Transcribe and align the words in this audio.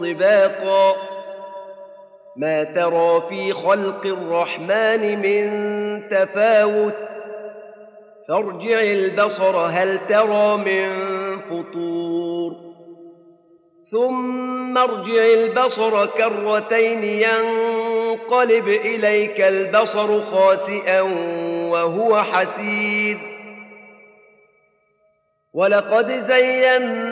طباقا. 0.00 0.96
ما 2.36 2.64
ترى 2.64 3.22
في 3.28 3.52
خلق 3.52 4.06
الرحمن 4.06 5.18
من 5.22 5.48
تفاوت. 6.08 6.94
فارجع 8.28 8.80
البصر 8.80 9.56
هل 9.56 9.98
ترى 10.08 10.56
من 10.56 10.88
فطور. 11.40 12.72
ثم 13.90 14.78
ارجع 14.78 15.24
البصر 15.24 16.06
كرتين 16.06 17.04
ينقلب 17.04 18.68
إليك 18.68 19.40
البصر 19.40 20.20
خاسئا 20.20 21.00
وهو 21.70 22.22
حسير. 22.22 23.18
ولقد 25.54 26.10
زينا 26.10 27.11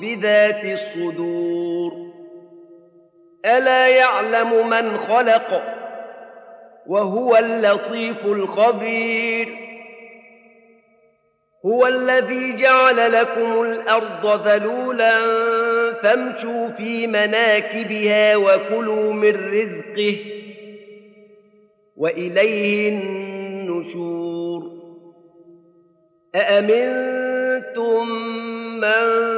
بذات 0.00 0.64
الصدور. 0.64 1.92
ألا 3.44 3.88
يعلم 3.88 4.68
من 4.68 4.98
خلق 4.98 5.62
وهو 6.86 7.36
اللطيف 7.36 8.26
الخبير. 8.26 9.48
هو 11.66 11.86
الذي 11.86 12.56
جعل 12.56 13.12
لكم 13.12 13.62
الأرض 13.62 14.48
ذلولا 14.48 15.20
فامشوا 16.02 16.68
في 16.68 17.06
مناكبها 17.06 18.36
وكلوا 18.36 19.12
من 19.12 19.52
رزقه 19.54 20.16
وإليه 21.96 22.88
النشور. 22.88 24.78
أأمنتم 26.34 28.08
من 28.80 29.37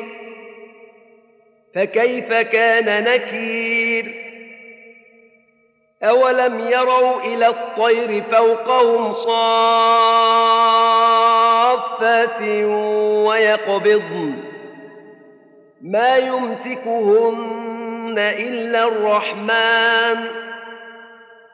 فكيف 1.75 2.33
كان 2.33 3.03
نكير؟ 3.03 4.31
أولم 6.03 6.59
يروا 6.59 7.21
إلى 7.21 7.47
الطير 7.47 8.23
فوقهم 8.31 9.13
صافات 9.13 9.41
ويقبضن. 13.27 14.33
ما 15.81 16.17
يمسكهن 16.17 18.15
إلا 18.17 18.87
الرحمن. 18.87 20.25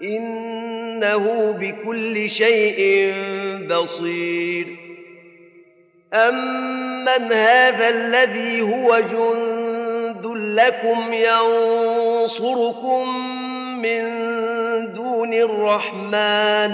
إنه 0.01 1.51
بكل 1.59 2.29
شيء 2.29 3.13
بصير. 3.69 4.67
أمن 6.13 7.33
هذا 7.33 7.89
الذي 7.89 8.61
هو 8.61 8.99
جند 8.99 9.56
لكم 10.25 11.13
ينصركم 11.13 13.09
من 13.81 14.03
دون 14.93 15.33
الرحمن 15.33 16.71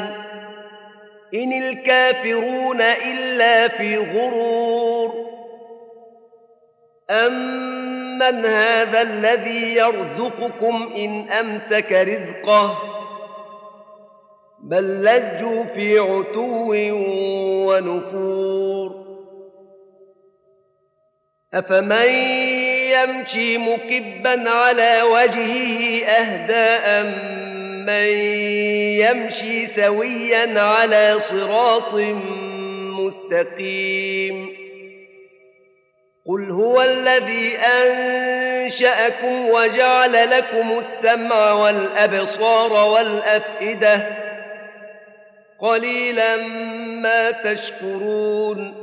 ان 1.33 1.53
الكافرون 1.53 2.81
الا 2.81 3.67
في 3.67 3.97
غرور 3.97 5.33
امن 7.09 8.45
هذا 8.45 9.01
الذي 9.01 9.75
يرزقكم 9.75 10.93
ان 10.95 11.29
امسك 11.31 11.91
رزقه 11.91 12.77
بل 14.59 15.03
لجوا 15.03 15.63
في 15.63 15.99
عتو 15.99 16.73
ونفور 17.67 19.03
افمن 21.53 22.72
يمشي 22.93 23.57
مكبا 23.57 24.49
على 24.49 25.01
وجهه 25.01 26.05
أهدى 26.05 27.09
من 27.85 28.07
يمشي 28.99 29.65
سويا 29.65 30.59
على 30.61 31.19
صراط 31.19 31.93
مستقيم. 32.99 34.49
قل 36.27 36.51
هو 36.51 36.81
الذي 36.81 37.57
أنشأكم 37.57 39.49
وجعل 39.49 40.29
لكم 40.29 40.79
السمع 40.79 41.51
والأبصار 41.51 42.73
والأفئدة. 42.73 44.07
قليلا 45.59 46.37
ما 47.01 47.31
تشكرون. 47.31 48.82